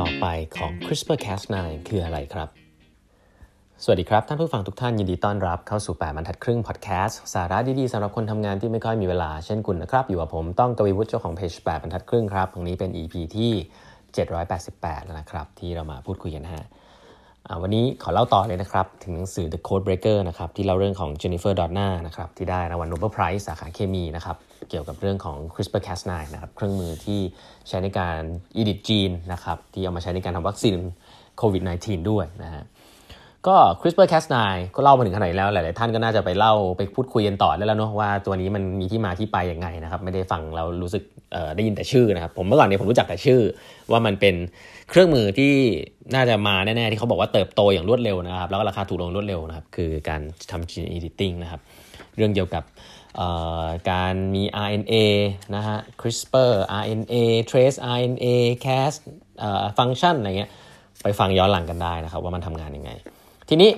[0.00, 1.56] ต่อไปของ CRISPR-Cas9
[1.88, 2.48] คืออะไรครับ
[3.82, 13.52] สวัสดีครับ ท่านผู้ฟังทุกท่านยินดีต้อนรับเข้าสู่ 8 บรรทัดครึ่งพอดแคสต์สาระดี ๆสำหรับคนทำงานที่ไม่ค่อยมีเวลาเช่นคุณนะครับ อยู่กับผมต้องกวีวุฒิเจ้าของเพจ 8 บรรทัดครึ่งครับตรงนี้เป็น EP ที่
[14.28, 16.66] 788 แล้วนะครับ ที่เรามาพูดคุยกันนะฮะ
[17.62, 24.36] วันนี้ขอเล่าต่อเลยนะครับ ถึงหนังสือ The Code Breaker นะครับที่เล่าเรื่องของ Jennifer Doudna นะครับที่ได้รางวัล Nobel Prize สาขาเคมีนะครับ
[24.70, 27.20] เกี่ยวกับเรื่องของ CRISPR-Cas9 นะครับเครื่องมือที่
[27.68, 28.20] ใช้ในการ
[28.60, 30.76] edit จีนนะครับที่เอามาใช้ในการทำวัคซีน
[31.38, 32.62] โควิด -19 ด้วยนะฮะ
[33.46, 34.36] ก็ CRISPR-Cas9
[34.74, 41.02] ก็เล่ามาถึงขนาดนี้แล้วหลาย ๆ ท่านก็น่าจะไปเล่าไปพูดคุยกันต่อได้แล้วเนาะว่าตัวนี้มันมีที่มาที่ไปยังไงนะครับ ไม่ได้ฟังเรารู้สึก
[41.56, 43.40] ได้ยินแต่ชื่อนะครับ ผมเมื่อก่อนนี้ผมรู้จักแต่ชื่อ
[43.90, 44.34] ว่ามันเป็น
[44.90, 45.52] เครื่องมือที่
[46.14, 51.60] น่าจะมาแน่ ๆ ที่เขาบอกว่าเติบโตอย่างรวดเร็วนะครับ แล้วก็ราคาถูกลงรวดเร็วนะครับ คือการทำ gene editing นะครับ
[52.16, 52.64] เรื่องเกี่ยวกับ
[53.90, 54.94] การมี RNA
[55.54, 57.14] นะฮะ CRISPR RNA
[57.50, 58.26] trace RNA
[58.64, 58.92] Cas
[59.78, 60.50] ฟังก์ชันอะไรเงี้ย
[61.02, 62.90] ไปฟังย้อนหลังกันได้นะครับ ว่ามันทำงานยังไง
[63.48, 63.70] ทีนี้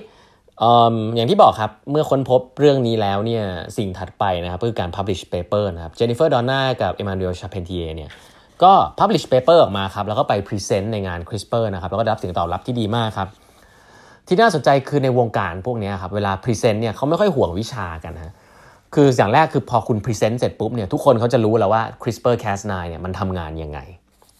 [1.15, 3.43] อย่างที่บอกครับ เมื่อค้นพบเรื่องนี้แล้วเนี่ย
[3.77, 8.09] สิ่งถัดไปนะครับคือการ publish paper นะครับ Jennifer Donna กับ Emmanuel Charpentier เนี่ย
[8.63, 13.29] ก็ publish paper ออกมาครับ แล้วก็ไป present ในงาน CRISPR นะครับ แล้วก็ได้รับเสียงตอบรับที่ดีมากครับ
[14.27, 18.33] ที่น่าสนใจคือในวงการพวกนี้ครับ เวลา present เนี่ยเขาไม่ค่อยห่วงวิชากันนะ
[18.95, 23.79] คืออย่างแรกคือพอคุณ present เสร็จปุ๊บเนี่ยทุกคนเขาจะรู้แล้วว่า CRISPR-Cas9 เนี่ยมันทำงานยังไง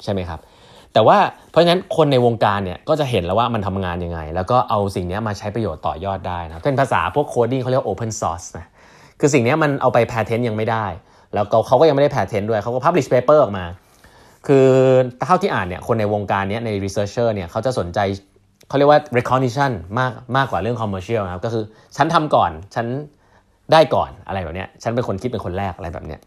[0.04, 0.40] ใช่ไหมครับ
[0.94, 1.18] แต่ว่า
[1.52, 8.66] เพราะฉะนั้นคนในวงการเนี่ยก็จะเห็นแล้วว่ามันทำงานยังไง แล้วก็เอาสิ่งนี้มาใช้ประโยชน์ต่อยอดได้นะเป็นภาษาพวก coding เขาเรียก Open Source นะ
[9.20, 10.86] คือสิ่งนี้มันเอาไป patent ยังไม่ได้
[11.34, 13.66] แล้วเขาก็ยังไม่ได้ patent ด้วยเขาก็ publish paper ออกมา
[14.48, 14.68] คือ
[15.26, 18.00] เท่าที่อ่านเนี่ยคนในวงการเนี้ยใน researcher เนี่ยเขาจะสนใจ
[18.68, 21.64] เขาเรียกว่า recognition มากมากกว่าเรื่อง commercial นะครับก็คือ
[21.98, 22.86] ฉันทำก่อนฉัน
[23.72, 26.20] ได้ก่อนอะไรแบบนี้ฉันเป็นคนคิดเป็นคนแรกอะไรแบบเนี้ย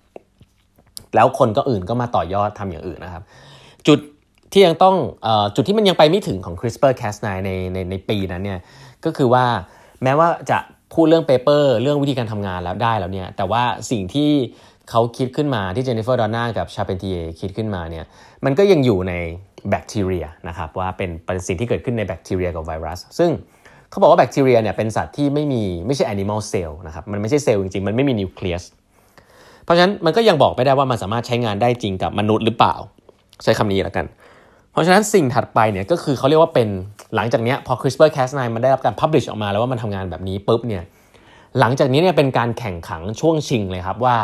[1.15, 3.23] แล้วคนก็อื่นก็มาต่อยอดทำอย่างอื่นนะครับ
[3.87, 3.99] จุด
[4.53, 8.61] ที่ยังต้องอจุดที่มันยังไปไม่ถึงของ CRISPR-Cas9 ในในในปีนั้นเนี่ย
[9.05, 9.45] ก็คือว่า
[10.03, 10.59] แม้ว่าจะ
[10.95, 14.31] พูดเรื่อง paper เรื่องวิธีการทำงานแล้วได้แล้วเนี่ยแต่ว่าสิ่งที่
[14.91, 18.05] เขาคิดขึ้นมาที่เจนนิเฟอร์ดอดนากับชาร์เพนทีเยคิดขึ้นมาเนี่ย
[18.45, 19.13] มันก็ยังอยู่ใน
[19.71, 23.31] แบคทีเรียนะครับว่าเป็นเป็นสิ่งที่เกิดขึ้นในแบคทีเรียกับไวรัส ซึ่ง
[23.91, 28.63] เขาบอกว่าแบคทีเรียเนี่ยเป็นสัตว์ที่ไม่มีไม่ใช่ animal cell นะครับมันไม่ใช่เซลล์จริงๆ มันไม่มีนิวเคลียส
[29.65, 32.75] เพราะฉะนั้นมันก็ยังบอกไม่ได้ว่ามันสามารถใช้งานได้จริงกับมนุษย์หรือเปล่า
[33.43, 34.07] ใช้คำนี้แล้วกัน
[34.73, 36.69] เพราะฉะนั้นสิ่งถัดไปเนี่ยก็คือเขาเรียกว่าเป็น
[37.15, 40.83] หลังจากนี้พอ CRISPR-Cas9 มันได้รับการ publish ออกมาแล้วว่ามันทำงานแบบนี้ปุ๊บเนี่ย
[41.61, 44.17] หลังจากนี้เนี่ยเป็นการแข่งขันช่วงชิงเลยครับว่า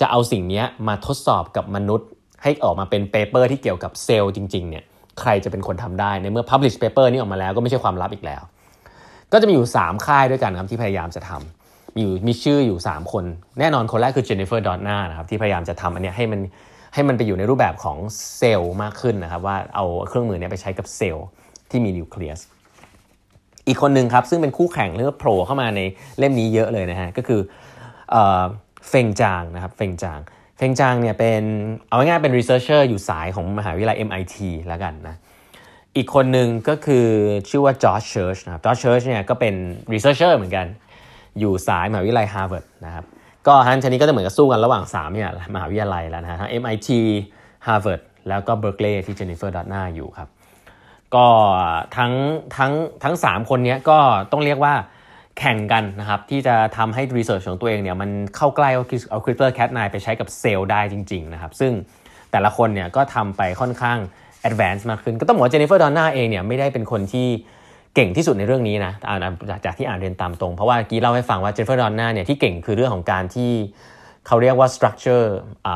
[0.00, 2.08] จะเอาสิ่งนี้มาทดสอบกับมนุษย์
[2.42, 4.84] ให้ออกมาเป็น paper ที่เกี่ยวกับเซลล์จริงๆเนี่ย
[5.20, 8.42] ใครจะเป็นคนทำได้ในเมื่อ publish paper นี้ออกมาแล้วก็ไม่ใช่ความลับอีกแล้ว
[9.32, 13.24] ก็จะมีอยู่ 3 ค่ายด้วยกันครับที่พยายามจะทำมีอยู่มีชื่ออยู่ 3 คน
[13.58, 16.40] แน่นอนคนแรกคือเจนนิเฟอร์ดอดนานะครับที่พยายามจะทำอันนี้ให้มัน
[16.94, 17.96] ให้มันไปอยู่ในรูปแบบของ
[18.36, 21.26] เซลล์มากขึ้นนะครับ ว่าเอาเครื่องมือนี้ไปใช้กับเซลล์
[21.70, 22.40] ที่มีนิวเคลียส
[23.66, 25.80] อีกคนหนึ่งครับ ซึ่งเป็นคู่แข่งเรื่องโผล่เข้ามาใน
[26.18, 27.40] เล่มนี้เยอะเลยนะฮะก็คือ
[28.88, 30.20] เฟงจางนะครับเฟงจาง
[30.56, 31.42] เฟงจางเนี่ยเป็น
[31.88, 34.36] เอาง่ายๆเป็น researcher อยู่สายของมหาวิทยาลัย MIT
[34.68, 35.16] แล้วกันนะ
[35.96, 37.06] อีกคนหนึ่งก็คือ
[37.48, 39.54] ชื่อว่าจอร์จเชิร์ชนะครับจอร์จเชิร์ชเนี่ยก็เป็น
[39.92, 40.66] researcher เหมือนกัน
[41.38, 43.04] อยู่สายมหาวิทยาลัยฮาร์วาร์ดนะครับ
[43.50, 46.88] ก็อันนี้ก็จะเหมือนกับสู้กันระหว่าง3เนี่ยมหาวิทยาลัยแล้วนะฮะทั้ง MIT
[47.66, 50.28] Harvard แล้วก็เบ r ร์ l ลย์ที่เจนนิเฟอร์ดอดนาอยู่ครับ
[51.14, 51.26] ก็
[51.96, 52.12] ทั้ง
[52.56, 52.72] ทั้ง
[53.02, 53.98] ทั้ง 3 คนนี้ก็
[54.32, 54.74] ต้องเรียกว่า
[55.38, 61.72] แข่งกันนะครับที่จะทำให้ research ของตัวเองเนี่ยมันเข้าใกล้เอา CRISPR-Cas9ไปใช้กับเซลล์ได้จริงๆนะครับซึ่ง
[62.32, 63.98] แต่ละคนเนี่ยก็ทำไปค่อนข้าง
[64.40, 67.28] advance มากขึ้น ก็ต้องบอกว่าเจนนิเฟอร์ดอดนาเองเนี่ยไม่ได้เป็นคนที่
[67.94, 68.92] เก่งที่สุดในเรื่องนี้นะ
[69.50, 73.50] จากจากที่อ่านเรียนตามตรง เพราะเมื่อกี้เล่าให้ฟังว่าเจนนิเฟอร์ดอดนาเนี่ยที่เก่งคือเรื่องของการที่
[74.26, 75.26] เขาเรียกว่า structure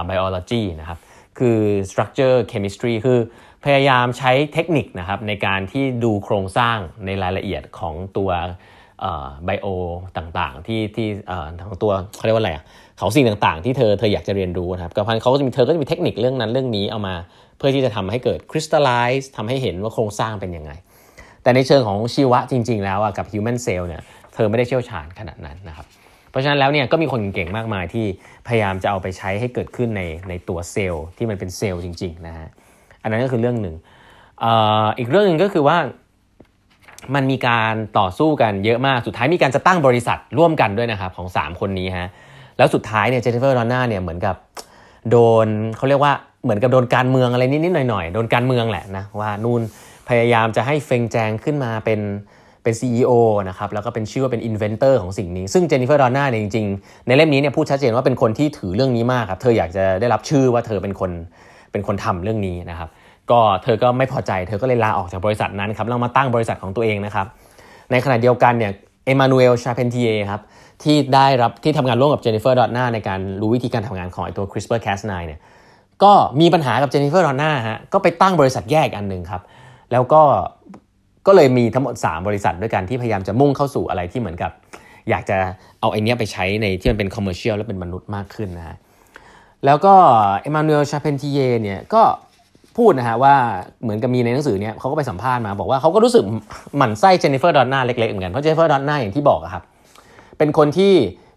[0.08, 0.98] biology นะครับ
[1.38, 1.58] คือ
[1.90, 3.18] structure chemistry คือ
[3.64, 8.30] พยายามใช้เทคนิคนะครับในการที่ดูโครงสร้างในรายละเอียดของตัว
[9.44, 9.66] ไบโอ
[10.16, 11.08] ต่างๆ ที่ที่
[11.68, 12.64] ของตัวเขาเรียกว่าอะไรอะ
[12.98, 17.14] เขาสิ่งต่างๆ ที่เธอเธออยากจะเรียนรู้นะครับกับพันเขาก็จะมีเธอก็จะมีเทคนิคเรื่องนั้นเรื่องนี้เอามา
[17.58, 20.72] เพื่อที่จะทำให้เกิดคริสตัลไลซ์ทำให้เห็นว่าโครงสร้างเป็นยังไง
[21.44, 24.02] แต่ในเชิงของชีวะจริง ๆ แล้วกับ human cell เนี่ย
[24.34, 25.86] เธอไม่ได้เชี่ยวชาญขนาดนั้นนะครับ
[26.30, 28.06] เพราะฉะนั้นแล้วเนี่ยก็มีคนเก่งมากมายที่
[28.46, 32.48] พยายามจะเอาไปใช้ให้เกิดขึ้นในในตัวเซลล์ที่มันเป็นเซลล์จริงๆนะฮะ
[33.02, 33.74] อันนั้นก็คือเรื่องหนึ่ง
[34.42, 34.44] อ
[34.98, 35.78] อีกเรื่องหนึ่งก็คือว่า
[37.14, 42.08] มันมีการต่อสู้กันเยอะมาก สุดท้ายมีการจะตั้งบริษัทร่วมกันด้วยนะครับของ 3 คนนี้ฮะ
[42.58, 44.36] แล้วสุดท้ายเนี่ยเจนนิเฟอร์รอนน่าเนี่ยเหมือนกับ
[45.10, 46.12] โดนเขาเรียกว่า
[46.44, 49.60] เหมือนกับโดนการเมืองอะไรนิดๆหน่อยๆ โดนการเมืองแหละนะว่านู่น
[50.08, 52.00] พยายามจะให้เฟงแจงขึ้นมาเป็น
[52.62, 53.12] เป็น CEO
[53.48, 61.10] นะครับแล้วก็เป็นชื่อว่าเป็น inventor ของสิ่งนี้ ซึ่งเจนนิเฟอร์ดอดนาเนี่ยจริงๆ ในเล่มนี้เนี่ยพูดชัดเจนว่าเป็นคนที่ถือเรื่องนี้มากครับ เธออยากจะได้รับชื่อว่าเธอเป็นคน
[61.72, 62.88] เป็นคนทำเรื่องนี้นะครับ
[63.30, 67.26] ก็เธอก็ไม่พอใจเธอก็เลยลาออกจากบริษัทนั้นครับแล้วมาตั้งบริษัทของตัวเองนะครับ
[67.90, 68.72] ในขณะเดียวกันเนี่ย
[69.04, 70.40] เอมานูเอลชาร์เพนทีเยครับ
[70.82, 75.40] ที่ได้รับที่ทำงานร่วมกับเจนนิเฟอร์ดอดนาในการรู้วิธีการทำงานของไอตัว CRISPR-Cas9 เนี่ย
[76.02, 79.42] ก็มีปัญหากับเจนนิเฟอร์ดอดนาฮะก็ไปตั้งบริษัทแยกอันหนึ่งครับ
[79.92, 80.22] แล้วก็
[81.26, 84.50] ก็เลยมีทั้งหมด 3 บริษัทด้วยกันที่พยายามจะมุ่งเข้าสู่อะไรที่เหมือนกับ
[85.10, 85.38] อยากจะ
[85.80, 88.76] เอาไอเนี้ยไปใช้ในที่มันเป็น commercial และเป็นมนุษย์มากขึ้นนะฮะ
[89.64, 89.94] แล้วก็
[90.42, 92.02] เอมานูเอลชาร์เพนทีเยเนี่ยก็
[92.76, 93.34] พูดนะฮะว่า
[93.82, 96.24] เหมือนกับมีในหนังสือเนี่ยเขาก็ไปสัมภาษณ์มาบอกว่าเขาก็รู้สึก
[96.76, 99.62] หมั่นไส้เจนนิเฟอร์ดอดนาเล็กๆเหมือนกันเพราะเจนนิเฟอร์ดอดนาอย่างที่บอกอะครับ
[100.38, 100.92] เป็นคนที่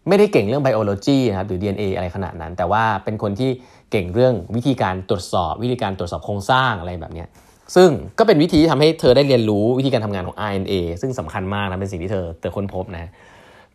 [0.07, 3.49] ไม่ได้เก่งเรื่อง biology นะครับหรือ DNA อะไรขนาดนั้น แต่ว่าเป็นคนที่
[3.91, 7.25] เก่งเรื่องวิธีการตรวจสอบ วิธีการตรวจสอบโครงสร้างอะไรแบบนี้
[7.75, 13.11] ซึ่งก็เป็นวิธีที่ทำให้เธอได้เรียนรู้วิธีการทำงานของ RNA ซึ่งสำคัญมากนะเป็นสิ่งที่เธอเธอค้นพบนะ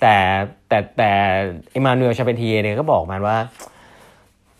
[0.00, 0.14] แต่
[0.68, 1.10] แต่แต่
[1.72, 3.38] เอมานูเอลชาร์เพนทีเยเนี่ยก็บอกมาว่า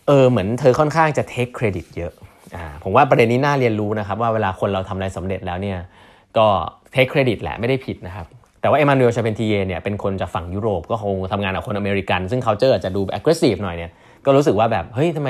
[0.07, 2.13] เออเหมือนเธอค่อนข้างจะ take credit เยอะ
[2.55, 5.77] อ่าผมว่าประเด็นนี้น่าเรียนรู้นะครับ ว่าเวลาคนเราทำอะไรสำเร็จแล้วเนี่ย
[6.37, 6.47] ก็
[6.91, 8.27] take credit แหละไม่ได้ผิดนะครับ
[8.61, 13.91] แต่ว่าเอมานูเอลชาร์เพนทีเยเนี่ยเป็นคนจากฝั่งยุโรปก็คงทำงานกับคนอเมริกัน ซึ่งเขาเจออาจจะดู aggressive หน่อยเนี่ย
[14.25, 15.29] ก็รู้สึกว่าแบบเฮ้ยทำไม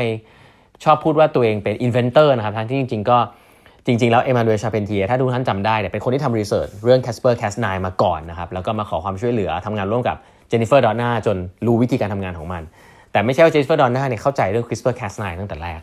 [0.84, 3.18] ชอบพูดว่าตัวเองเป็น inventor นะครับทั้งที่จริง ๆ ก็
[3.86, 12.64] จริง ๆ แล้วเอมานูเอลชาร์เพนทีเยถ้าทุกท่านจำได้เนี่ยเป็นคนที่ทำ research เรื่อง CRISPR Cas9 มาก่อนนะครับแล้วก็มาขอความช่วยเหลือทำงานร่วมกับเจนนิเฟอร์ดอดนาจนรู้วิธีการทำงานของมัน
[13.12, 15.82] แต่ไม่ใช่ว่าเจนนิเฟอร์ดอดนาเนี่ยเข้าใจเรื่อง CRISPR Cas9 ตั้งแต่แรก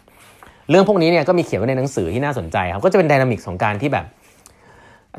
[0.70, 4.06] เรื่องพวกนี้เนี่ยก็มีเขียนไว้ในหนังสือที่น่าสนใจครับก็จะเป็น dynamic ของการที่แบบ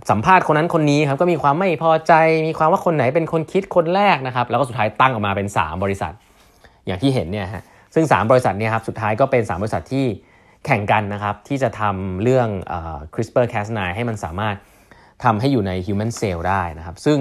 [0.09, 2.13] สัมภาษณ์คนนั้นคนนี้ครับก็มีความไม่พอใจ
[2.47, 6.13] มีความว่าคนไหนเป็นคนคิดคนแรกนะครับแล้วก็สุดท้ายตั้งออกมาเป็น 3 บริษัท
[6.87, 7.63] อย่างที่เห็นเนี่ยฮะ
[7.93, 10.05] ซึ่ง 3 บริษัทเนี่ยครับสุดท้ายก็เป็น 3 บริษัทที่
[10.65, 12.47] แข่งกันนะครับ ที่จะทำเรื่อง
[13.13, 14.55] CRISPR-Cas9 ให้มันสามารถ
[15.23, 17.19] ทำให้อยู่ใน human cell ได้นะครับ ซึ่ง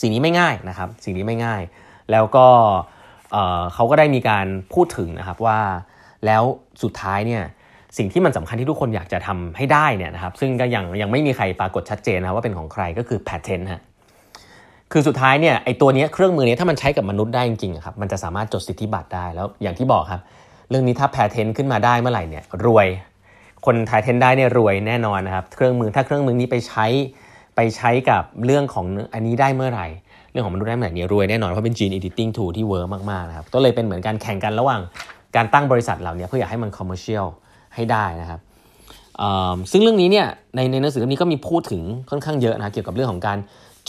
[0.00, 1.62] สิ่งนี้ไม่ง่ายนะครับ สิ่งนี้ไม่ง่าย
[2.12, 2.46] แล้วก็
[3.74, 5.60] เขาก็ได้มีการพูดถึงนะครับว่า
[6.26, 6.42] แล้ว
[6.82, 7.42] สุดท้ายเนี่ย
[7.98, 13.82] สิ่งที่มันสำคัญที่ทุกคนอยากจะทำให้ได้เนี่ยนะครับซึ่งก็ยังยังไม่มีใครปรากฏชัดเจนนะว่าเป็นของใครก็คือ patent ฮะ
[14.92, 20.22] คือสุดท้ายเนี่ยไอตัวนี้เครื่องมือนี้ถ้ามันใช้กับมนุษย์ได้จริงๆครับมันจะสามารถจดสิทธิบัตรได้แล้วอย่างที่บอกครับ
[20.70, 22.88] เรื่องนี้ถ้า patent ขึ้นมาได้เมื่อไหร่เนี่ยรวย
[23.66, 26.86] คน patent ได้เนี่ยรวยแน่นอนนะครับ เครื่องมือถ้าเครื่องมือนี้ไปใช้
[27.56, 29.86] ไปใช้กับเรื่องของอันนี้ได้เมื่อไหร่
[30.30, 34.80] เรื่องของมนุษย์ได้เมื่อไหร่เนี่ยรวยแน่นอนเพราะเป็น gene editing tool ที่ work มากๆนะครับก็เลยเป็นเหมือนการแข่งกันระหว่าง
[35.36, 37.26] การตั้งบริษัทเหล่านี้เพื่ออยากให้มัน commercial
[37.74, 38.40] ให้ได้นะครับ
[39.70, 40.26] ซึ่งเรื่องนี้เนี่ย
[40.56, 43.38] ในในหนังสือเล่มนี้ก็มีพูดถึงค่อนข้างเยอะนะเกี่ยวกับเรื่องของการ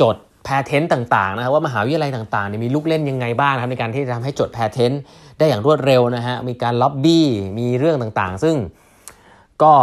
[0.02, 0.16] จด
[0.50, 5.02] patent ต่างๆนะครับว่ามหาวิทยาลัยต่างๆเนี่ยมีลูกเล่นยังไงบ้างนะครับในการที่จะทำให้จด patent
[5.38, 7.26] ได้อย่างรวดเร็วนะฮะมีการล็อบบี้
[7.60, 8.56] มีเรื่องต่างๆ ซึ่ง
[9.64, 9.74] ก็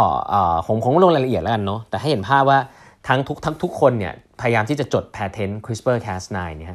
[0.67, 2.59] ผมคงลงรายละเอียดแล้วกันเนาะแต่ให้เห็นภาพว่า
[3.07, 6.69] ทั้งทุกทั้งทุกคนเนี่ยพยายามที่จะจดแพทเทนต์ CRISPR-Cas9 เนี่ย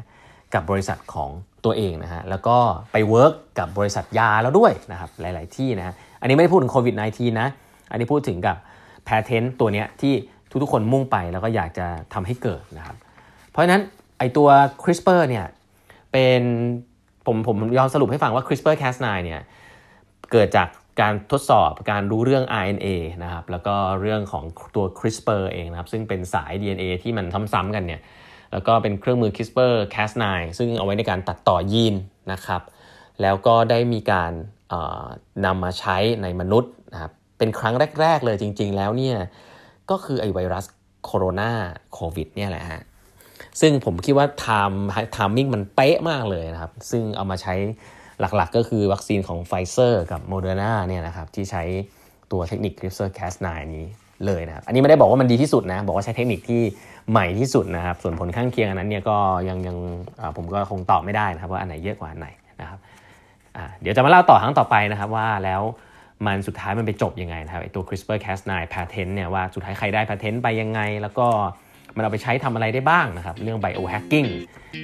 [0.54, 1.30] กับบริษัทของ
[1.64, 2.56] ตัวเองนะฮะแล้วก็
[2.92, 7.48] ไป work กับบริษัทยาแล้วด้วยนะครับหลาย ๆที่นะฮะอันนี้ไม่ได้พูดถึงโควิด -19 นะ
[7.90, 8.56] อันนี้พูดถึงกับ
[9.04, 10.12] แพทเทนต์ตัวเนี้ยที่
[10.62, 12.96] ทุกๆคนมุ่งไปแล้วก็อยากจะทำให้เกิดนะครับ
[13.52, 13.82] เพราะฉะนั้น
[14.18, 14.48] ไอตัว
[14.82, 15.46] CRISPR เนี่ย
[16.12, 16.42] เป็น
[17.26, 19.40] ผมผมยอมสรุปให้ฟังว่า CRISPR-Cas9 เนี่ย
[20.32, 20.68] เกิดจาก
[21.00, 22.88] การทดสอบการรู้เรื่อง RNA
[23.22, 24.44] นะครับแล้วก็เรื่องของ
[24.76, 28.00] ตัว CRISPR เองนะครับซึ่งเป็นสาย DNA ที่มันซ้ำๆกันเนี่ย
[28.52, 30.24] แล้วก็เป็นเครื่องมือ CRISPR-Cas9
[30.58, 31.94] ซึ่งเอาไว้ในการตัดต่อยีน
[32.32, 32.62] นะครับ
[33.22, 34.32] แล้วก็ได้มีการ
[35.44, 39.16] นำมาใช้ในมนุษย์นะครับเป็นครั้งแรก ๆ เลยจริง ๆ แล้วเนี่ย
[39.90, 40.64] ก็คือไอไวรัส
[41.04, 41.52] โคโรนา
[41.92, 42.82] โควิดเนี่ยแหละฮะ
[43.60, 47.54] ซึ่งผมคิดว่า time timing มันเป๊ะมากเลยนะครับ ซึ่งเอามาใช้
[48.20, 51.62] หลักๆ ก็คือวัคซีนของไฟเซอร์กับโมเดอร์นาเนี่ยนะครับที่ใช้
[52.32, 53.84] ตัวเทคนิค CRISPR-Cas9 นี้
[54.26, 56.62] เลยนะครับอันนี้ไม่ได้บอกว่ามันดีที่สุดนะ บอกว่าใช้เทคนิคที่
[57.10, 59.16] ใหม่ที่สุดนะครับ ส่วนผลข้างเคียงอันนั้นเนี่ยก็
[59.48, 59.76] ยังยัง
[60.36, 62.28] ผมก็คงตอบไม่ได้นะครับว่าอันไหนเยอะกว่าอันไหน
[62.60, 62.78] นะครับ
[63.80, 65.62] เดี๋ยวจะมาเล่าต่อครั้งต่อไปนะครับว่าแล้ว
[66.26, 71.26] มันสุดท้ายมันไปจบยังไงนะครับไอตัว CRISPR-Cas9 patent เนี่ยว่าสุดท้ายใครได้ patent ไปยังไง แล้วก็
[71.96, 74.28] มันเอาไปใช้ทำอะไรได้บ้างนะครับ เรื่อง biohacking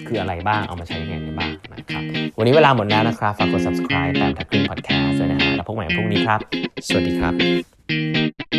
[0.07, 2.03] คืออะไรบ้างเอามาใช้ยังไงได้บ้างนะครับ
[2.39, 6.41] วันนี้เวลาหมดแล้วนะครับ ฝากกด subscribe ตามทักครึ่ง podcast ด้วยนะฮะแล้วพบกันใหม่พรุ่งนี้ครับ
[6.89, 8.58] สวัสดีครับ